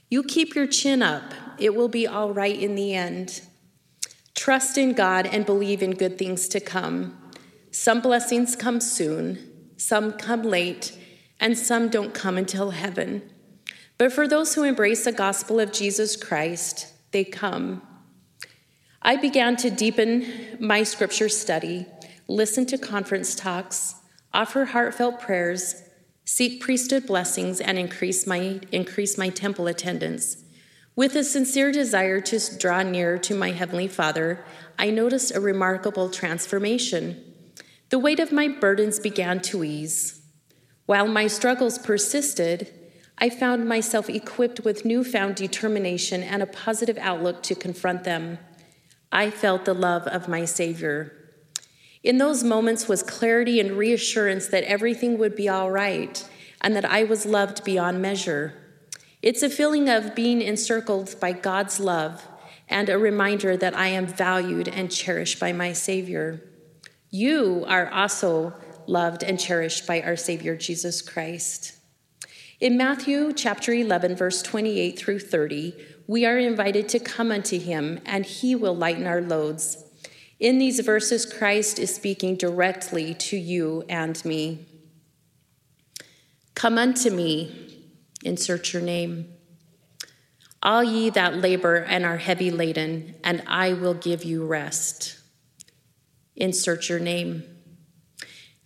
You 0.09 0.23
keep 0.23 0.55
your 0.55 0.67
chin 0.67 1.03
up. 1.03 1.35
It 1.59 1.75
will 1.75 1.89
be 1.89 2.07
all 2.07 2.33
right 2.33 2.59
in 2.59 2.75
the 2.75 2.95
end. 2.95 3.43
Trust 4.35 4.79
in 4.79 4.95
God 4.95 5.27
and 5.27 5.45
believe 5.45 5.83
in 5.83 5.93
good 5.93 6.17
things 6.17 6.49
to 6.49 6.61
come. 6.61 7.19
Some 7.71 8.01
blessings 8.01 8.57
come 8.57 8.81
soon, 8.81 9.71
some 9.77 10.13
come 10.13 10.43
late, 10.43 10.97
and 11.39 11.59
some 11.59 11.89
don't 11.89 12.15
come 12.15 12.39
until 12.39 12.71
heaven. 12.71 13.23
But 14.01 14.15
for 14.15 14.27
those 14.27 14.55
who 14.55 14.63
embrace 14.63 15.05
the 15.05 15.13
gospel 15.13 15.61
of 15.61 15.73
Jesus 15.73 16.17
Christ, 16.17 16.87
they 17.11 17.23
come. 17.23 17.83
I 19.03 19.17
began 19.17 19.57
to 19.57 19.71
deepen 19.71 20.57
my 20.59 20.85
scripture 20.85 21.29
study, 21.29 21.85
listen 22.27 22.65
to 22.65 22.79
conference 22.79 23.35
talks, 23.35 23.97
offer 24.33 24.65
heartfelt 24.65 25.21
prayers, 25.21 25.83
seek 26.25 26.63
priesthood 26.63 27.07
blessings, 27.07 27.61
and 27.61 27.79
increase 27.79 28.27
my, 28.27 28.61
increase 28.73 29.19
my 29.19 29.29
temple 29.29 29.67
attendance. 29.67 30.45
With 30.97 31.15
a 31.15 31.23
sincere 31.23 31.71
desire 31.71 32.23
to 32.23 32.57
draw 32.57 32.83
nearer 32.83 33.19
to 33.19 33.35
my 33.35 33.51
Heavenly 33.51 33.89
Father, 33.89 34.43
I 34.79 34.89
noticed 34.89 35.37
a 35.37 35.41
remarkable 35.41 36.09
transformation. 36.09 37.23
The 37.91 37.99
weight 37.99 38.19
of 38.19 38.33
my 38.33 38.49
burdens 38.49 38.99
began 38.99 39.41
to 39.41 39.63
ease. 39.63 40.23
While 40.87 41.07
my 41.07 41.27
struggles 41.27 41.77
persisted, 41.77 42.73
I 43.23 43.29
found 43.29 43.69
myself 43.69 44.09
equipped 44.09 44.61
with 44.61 44.87
newfound 44.87 45.35
determination 45.35 46.23
and 46.23 46.43
a 46.43 46.47
positive 46.47 46.97
outlook 46.97 47.43
to 47.45 47.55
confront 47.55 48.05
them. 48.05 48.39
I 49.13 49.31
felt 49.31 49.67
the 49.67 49.75
love 49.75 50.07
of 50.07 50.27
my 50.27 50.47
Savior. 50.47 51.13
In 52.03 52.17
those 52.17 52.43
moments 52.43 52.89
was 52.89 53.03
clarity 53.03 53.61
and 53.61 53.73
reassurance 53.73 54.47
that 54.49 54.65
everything 54.65 55.19
would 55.19 55.37
be 55.37 55.51
all 55.51 55.71
right 55.71 56.27
and 56.63 56.75
that 56.75 56.87
I 56.87 57.05
was 57.05 57.27
loved 57.27 57.63
beyond 57.63 58.01
measure. 58.01 58.55
It's 59.21 59.43
a 59.43 59.51
feeling 59.51 59.91
of 59.91 60.15
being 60.15 60.41
encircled 60.41 61.21
by 61.21 61.33
God's 61.33 61.79
love 61.79 62.27
and 62.69 62.89
a 62.89 62.97
reminder 62.97 63.55
that 63.55 63.77
I 63.77 63.89
am 63.89 64.07
valued 64.07 64.67
and 64.69 64.91
cherished 64.91 65.39
by 65.39 65.53
my 65.53 65.75
Savior. 65.75 66.41
You 67.11 67.67
are 67.69 67.91
also 67.91 68.55
loved 68.87 69.23
and 69.23 69.39
cherished 69.39 69.87
by 69.87 70.01
our 70.01 70.17
Savior 70.17 70.57
Jesus 70.57 71.03
Christ. 71.03 71.80
In 72.61 72.77
Matthew 72.77 73.33
chapter 73.33 73.73
11, 73.73 74.17
verse 74.17 74.43
28 74.43 74.99
through 74.99 75.21
30, 75.21 75.75
we 76.07 76.27
are 76.27 76.39
invited 76.39 76.91
to 76.91 76.99
come 76.99 77.33
unto 77.33 77.59
him, 77.59 78.01
and 78.05 78.27
he 78.27 78.55
will 78.55 78.77
lighten 78.77 79.07
our 79.07 79.23
loads. 79.23 79.83
In 80.39 80.59
these 80.59 80.79
verses, 80.81 81.25
Christ 81.25 81.79
is 81.79 81.95
speaking 81.95 82.37
directly 82.37 83.15
to 83.15 83.39
you 83.39 83.85
and 83.89 84.23
me. 84.27 84.67
Come 86.55 86.77
unto 86.77 87.11
me, 87.11 87.89
insert 88.23 88.75
your 88.75 88.83
name. 88.83 89.33
All 90.63 90.85
ye 90.85 91.09
that 91.09 91.37
labor 91.37 91.77
and 91.77 92.05
are 92.05 92.19
heavy 92.19 92.51
laden, 92.51 93.15
and 93.25 93.43
I 93.47 93.73
will 93.73 93.95
give 93.95 94.23
you 94.23 94.45
rest 94.45 95.17
insert 96.41 96.89
your 96.89 96.99
name. 96.99 97.45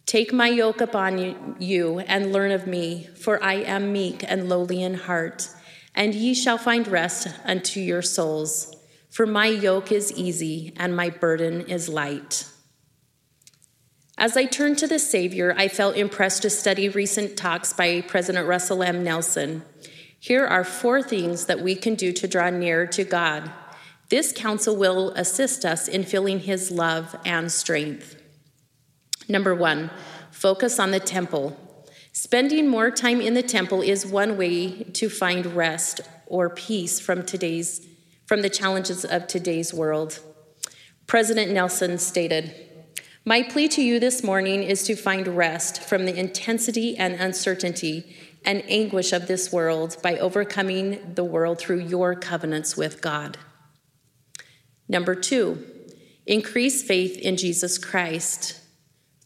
Take 0.06 0.32
my 0.32 0.48
yoke 0.48 0.80
upon 0.80 1.56
you 1.58 2.00
and 2.00 2.32
learn 2.32 2.50
of 2.50 2.66
me, 2.66 3.08
for 3.16 3.42
I 3.42 3.54
am 3.54 3.92
meek 3.92 4.22
and 4.26 4.48
lowly 4.48 4.82
in 4.82 4.94
heart, 4.94 5.48
and 5.94 6.14
ye 6.14 6.34
shall 6.34 6.58
find 6.58 6.86
rest 6.86 7.28
unto 7.44 7.80
your 7.80 8.02
souls. 8.02 8.76
For 9.10 9.26
my 9.26 9.46
yoke 9.46 9.92
is 9.92 10.12
easy 10.12 10.72
and 10.76 10.94
my 10.94 11.08
burden 11.08 11.62
is 11.62 11.88
light. 11.88 12.46
As 14.18 14.36
I 14.36 14.44
turned 14.44 14.78
to 14.78 14.86
the 14.86 14.98
Savior, 14.98 15.54
I 15.56 15.68
felt 15.68 15.96
impressed 15.96 16.42
to 16.42 16.50
study 16.50 16.88
recent 16.88 17.36
talks 17.36 17.72
by 17.72 18.00
President 18.02 18.46
Russell 18.46 18.82
M. 18.82 19.02
Nelson. 19.02 19.64
Here 20.20 20.46
are 20.46 20.64
four 20.64 21.02
things 21.02 21.46
that 21.46 21.60
we 21.60 21.74
can 21.74 21.94
do 21.94 22.12
to 22.12 22.28
draw 22.28 22.50
nearer 22.50 22.86
to 22.88 23.04
God. 23.04 23.50
This 24.10 24.32
counsel 24.32 24.76
will 24.76 25.10
assist 25.10 25.64
us 25.64 25.88
in 25.88 26.04
feeling 26.04 26.40
his 26.40 26.70
love 26.70 27.16
and 27.24 27.50
strength. 27.50 28.20
Number 29.28 29.54
one, 29.54 29.90
focus 30.30 30.78
on 30.78 30.90
the 30.90 31.00
temple. 31.00 31.56
Spending 32.12 32.68
more 32.68 32.90
time 32.90 33.20
in 33.20 33.34
the 33.34 33.42
temple 33.42 33.82
is 33.82 34.06
one 34.06 34.36
way 34.36 34.84
to 34.84 35.08
find 35.08 35.46
rest 35.56 36.00
or 36.26 36.50
peace 36.50 37.00
from 37.00 37.24
today's 37.24 37.80
from 38.26 38.40
the 38.40 38.48
challenges 38.48 39.04
of 39.04 39.26
today's 39.26 39.74
world. 39.74 40.20
President 41.06 41.52
Nelson 41.52 41.98
stated, 41.98 42.54
"My 43.24 43.42
plea 43.42 43.68
to 43.68 43.82
you 43.82 44.00
this 44.00 44.22
morning 44.22 44.62
is 44.62 44.82
to 44.84 44.96
find 44.96 45.36
rest 45.36 45.82
from 45.82 46.06
the 46.06 46.16
intensity 46.16 46.96
and 46.96 47.14
uncertainty 47.20 48.16
and 48.42 48.62
anguish 48.66 49.12
of 49.12 49.26
this 49.26 49.52
world 49.52 49.98
by 50.02 50.16
overcoming 50.16 51.14
the 51.14 51.24
world 51.24 51.58
through 51.58 51.80
your 51.80 52.14
covenants 52.14 52.76
with 52.76 53.02
God." 53.02 53.36
Number 54.88 55.14
two, 55.14 55.62
increase 56.26 56.82
faith 56.82 57.18
in 57.18 57.36
Jesus 57.36 57.76
Christ. 57.76 58.54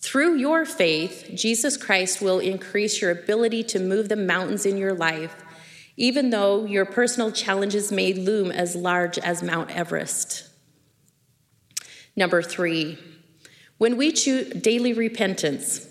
Through 0.01 0.37
your 0.37 0.65
faith, 0.65 1.31
Jesus 1.35 1.77
Christ 1.77 2.23
will 2.23 2.39
increase 2.39 3.01
your 3.03 3.11
ability 3.11 3.65
to 3.65 3.81
move 3.81 4.09
the 4.09 4.17
mountains 4.17 4.65
in 4.65 4.77
your 4.77 4.95
life, 4.95 5.35
even 5.97 6.31
though 6.31 6.65
your 6.65 6.85
personal 6.85 7.33
challenges 7.33 7.91
may 7.91 8.13
loom 8.13 8.53
as 8.53 8.77
large 8.77 9.19
as 9.19 9.43
Mount 9.43 9.71
Everest. 9.71 10.49
Number 12.15 12.43
three, 12.43 12.99
when 13.79 13.97
we 13.97 14.13
choose 14.13 14.51
daily 14.51 14.93
repentance, 14.93 15.87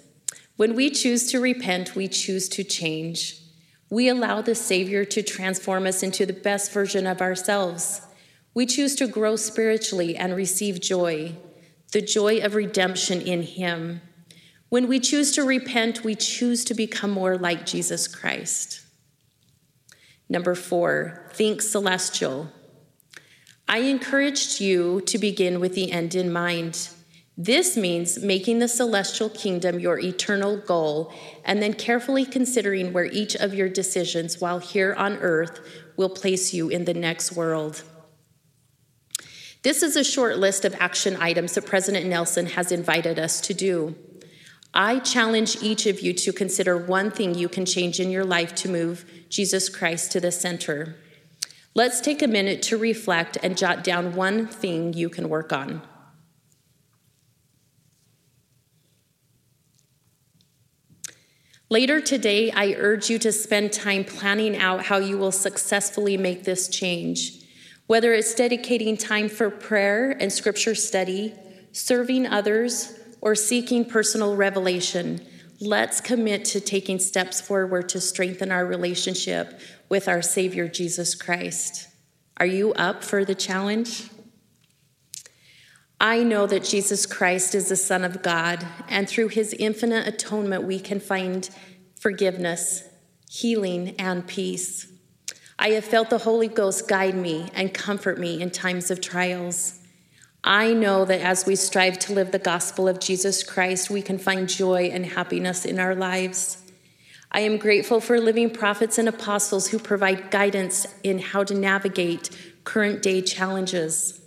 when 0.55 0.75
we 0.75 0.89
choose 0.89 1.29
to 1.31 1.39
repent, 1.39 1.95
we 1.95 2.07
choose 2.07 2.49
to 2.49 2.63
change. 2.63 3.41
We 3.89 4.09
allow 4.09 4.41
the 4.41 4.55
Savior 4.55 5.05
to 5.05 5.21
transform 5.21 5.85
us 5.85 6.01
into 6.01 6.25
the 6.25 6.33
best 6.33 6.71
version 6.71 7.07
of 7.07 7.21
ourselves. 7.21 8.01
We 8.53 8.65
choose 8.65 8.95
to 8.95 9.07
grow 9.07 9.35
spiritually 9.35 10.15
and 10.15 10.35
receive 10.35 10.81
joy, 10.81 11.35
the 11.91 12.01
joy 12.01 12.39
of 12.39 12.55
redemption 12.55 13.21
in 13.21 13.43
Him. 13.43 14.01
When 14.69 14.87
we 14.87 14.99
choose 14.99 15.31
to 15.33 15.43
repent, 15.43 16.03
we 16.03 16.15
choose 16.15 16.65
to 16.65 16.73
become 16.73 17.11
more 17.11 17.37
like 17.37 17.65
Jesus 17.65 18.07
Christ. 18.07 18.81
Number 20.29 20.55
four, 20.55 21.29
think 21.33 21.61
celestial. 21.61 22.49
I 23.69 23.79
encouraged 23.79 24.59
you 24.59 25.01
to 25.01 25.17
begin 25.17 25.59
with 25.59 25.73
the 25.73 25.91
end 25.91 26.15
in 26.15 26.31
mind. 26.31 26.89
This 27.37 27.77
means 27.77 28.17
making 28.19 28.59
the 28.59 28.67
celestial 28.67 29.29
kingdom 29.29 29.79
your 29.79 29.99
eternal 29.99 30.57
goal 30.57 31.13
and 31.45 31.61
then 31.61 31.73
carefully 31.73 32.25
considering 32.25 32.91
where 32.91 33.05
each 33.05 33.35
of 33.35 33.53
your 33.53 33.69
decisions 33.69 34.41
while 34.41 34.59
here 34.59 34.95
on 34.95 35.17
earth 35.17 35.59
will 35.95 36.09
place 36.09 36.53
you 36.53 36.67
in 36.69 36.85
the 36.85 36.93
next 36.93 37.33
world. 37.33 37.83
This 39.67 39.83
is 39.83 39.97
a 39.97 40.03
short 40.05 40.37
list 40.37 40.63
of 40.63 40.73
action 40.79 41.17
items 41.19 41.55
that 41.55 41.65
President 41.65 42.05
Nelson 42.05 42.45
has 42.45 42.71
invited 42.71 43.19
us 43.19 43.41
to 43.41 43.53
do. 43.53 43.97
I 44.73 44.99
challenge 44.99 45.61
each 45.61 45.85
of 45.87 45.99
you 45.99 46.13
to 46.13 46.31
consider 46.31 46.77
one 46.77 47.11
thing 47.11 47.35
you 47.35 47.49
can 47.49 47.65
change 47.65 47.99
in 47.99 48.09
your 48.09 48.23
life 48.23 48.55
to 48.55 48.69
move 48.69 49.03
Jesus 49.27 49.67
Christ 49.67 50.13
to 50.13 50.21
the 50.21 50.31
center. 50.31 50.95
Let's 51.75 51.99
take 51.99 52.21
a 52.21 52.29
minute 52.29 52.61
to 52.61 52.77
reflect 52.77 53.39
and 53.43 53.57
jot 53.57 53.83
down 53.83 54.15
one 54.15 54.47
thing 54.47 54.93
you 54.93 55.09
can 55.09 55.27
work 55.27 55.51
on. 55.51 55.81
Later 61.69 61.99
today, 61.99 62.51
I 62.51 62.73
urge 62.77 63.09
you 63.09 63.19
to 63.19 63.33
spend 63.33 63.73
time 63.73 64.05
planning 64.05 64.55
out 64.55 64.85
how 64.85 64.99
you 64.99 65.17
will 65.17 65.33
successfully 65.33 66.15
make 66.15 66.45
this 66.45 66.69
change. 66.69 67.43
Whether 67.87 68.13
it's 68.13 68.35
dedicating 68.35 68.97
time 68.97 69.29
for 69.29 69.49
prayer 69.49 70.11
and 70.11 70.31
scripture 70.31 70.75
study, 70.75 71.33
serving 71.71 72.27
others, 72.27 72.99
or 73.21 73.33
seeking 73.33 73.85
personal 73.85 74.35
revelation, 74.35 75.25
Let's 75.59 76.01
commit 76.01 76.45
to 76.45 76.61
taking 76.61 76.99
steps 76.99 77.41
forward 77.41 77.89
to 77.89 77.99
strengthen 77.99 78.51
our 78.51 78.63
relationship 78.63 79.59
with 79.89 80.07
our 80.07 80.21
Savior 80.21 80.67
Jesus 80.67 81.15
Christ. 81.15 81.87
Are 82.39 82.45
you 82.45 82.73
up 82.73 83.03
for 83.03 83.25
the 83.25 83.33
challenge? 83.33 84.11
I 85.99 86.21
know 86.21 86.45
that 86.45 86.63
Jesus 86.63 87.07
Christ 87.07 87.55
is 87.55 87.69
the 87.69 87.75
Son 87.75 88.03
of 88.03 88.21
God, 88.21 88.63
and 88.87 89.09
through 89.09 89.29
his 89.29 89.51
infinite 89.53 90.07
atonement, 90.07 90.61
we 90.61 90.79
can 90.79 90.99
find 90.99 91.49
forgiveness, 91.99 92.83
healing, 93.27 93.95
and 93.97 94.27
peace. 94.27 94.85
I 95.59 95.69
have 95.69 95.85
felt 95.85 96.09
the 96.09 96.19
Holy 96.19 96.47
Ghost 96.47 96.87
guide 96.87 97.15
me 97.15 97.49
and 97.55 97.73
comfort 97.73 98.19
me 98.19 98.41
in 98.41 98.51
times 98.51 98.91
of 98.91 99.01
trials. 99.01 99.79
I 100.43 100.73
know 100.73 101.03
that 101.05 101.21
as 101.21 101.45
we 101.45 101.55
strive 101.55 101.97
to 101.99 102.13
live 102.13 102.31
the 102.31 102.39
gospel 102.39 102.87
of 102.87 102.99
Jesus 102.99 103.43
Christ, 103.43 103.89
we 103.89 104.01
can 104.01 104.19
find 104.19 104.47
joy 104.47 104.89
and 104.93 105.05
happiness 105.05 105.65
in 105.65 105.79
our 105.79 105.95
lives. 105.95 106.59
I 107.31 107.41
am 107.41 107.57
grateful 107.57 107.99
for 107.99 108.19
living 108.19 108.51
prophets 108.51 108.97
and 108.97 109.09
apostles 109.09 109.67
who 109.67 109.79
provide 109.79 110.31
guidance 110.31 110.87
in 111.03 111.19
how 111.19 111.43
to 111.43 111.55
navigate 111.55 112.29
current 112.63 113.01
day 113.01 113.21
challenges. 113.21 114.21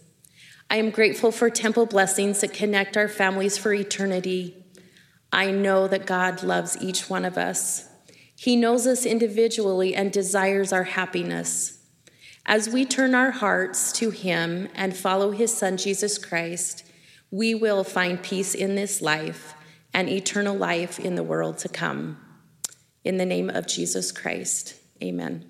I 0.68 0.76
am 0.76 0.90
grateful 0.90 1.32
for 1.32 1.48
temple 1.48 1.86
blessings 1.86 2.40
that 2.40 2.52
connect 2.52 2.96
our 2.96 3.08
families 3.08 3.56
for 3.56 3.72
eternity. 3.72 4.56
I 5.32 5.50
know 5.50 5.88
that 5.88 6.06
God 6.06 6.42
loves 6.42 6.76
each 6.82 7.08
one 7.08 7.24
of 7.24 7.38
us. 7.38 7.89
He 8.40 8.56
knows 8.56 8.86
us 8.86 9.04
individually 9.04 9.94
and 9.94 10.10
desires 10.10 10.72
our 10.72 10.84
happiness. 10.84 11.76
As 12.46 12.70
we 12.70 12.86
turn 12.86 13.14
our 13.14 13.32
hearts 13.32 13.92
to 13.98 14.08
Him 14.08 14.70
and 14.74 14.96
follow 14.96 15.32
His 15.32 15.52
Son, 15.52 15.76
Jesus 15.76 16.16
Christ, 16.16 16.82
we 17.30 17.54
will 17.54 17.84
find 17.84 18.22
peace 18.22 18.54
in 18.54 18.76
this 18.76 19.02
life 19.02 19.52
and 19.92 20.08
eternal 20.08 20.56
life 20.56 20.98
in 20.98 21.16
the 21.16 21.22
world 21.22 21.58
to 21.58 21.68
come. 21.68 22.16
In 23.04 23.18
the 23.18 23.26
name 23.26 23.50
of 23.50 23.66
Jesus 23.66 24.10
Christ, 24.10 24.74
amen. 25.02 25.49